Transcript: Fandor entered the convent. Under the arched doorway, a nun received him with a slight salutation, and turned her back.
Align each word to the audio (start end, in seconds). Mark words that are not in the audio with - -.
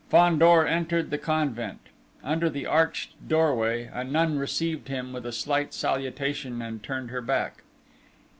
Fandor 0.09 0.65
entered 0.65 1.11
the 1.11 1.19
convent. 1.19 1.77
Under 2.23 2.49
the 2.49 2.65
arched 2.65 3.11
doorway, 3.29 3.87
a 3.93 4.03
nun 4.03 4.39
received 4.39 4.87
him 4.87 5.13
with 5.13 5.27
a 5.27 5.31
slight 5.31 5.75
salutation, 5.75 6.59
and 6.59 6.81
turned 6.81 7.11
her 7.11 7.21
back. 7.21 7.61